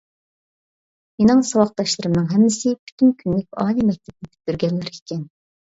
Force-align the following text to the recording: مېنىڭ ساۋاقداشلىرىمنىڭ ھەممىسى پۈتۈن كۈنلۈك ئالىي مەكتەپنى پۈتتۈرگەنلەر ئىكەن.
مېنىڭ 1.21 1.43
ساۋاقداشلىرىمنىڭ 1.51 2.25
ھەممىسى 2.33 2.75
پۈتۈن 2.81 3.15
كۈنلۈك 3.21 3.61
ئالىي 3.61 3.87
مەكتەپنى 3.93 4.33
پۈتتۈرگەنلەر 4.35 4.95
ئىكەن. 5.01 5.27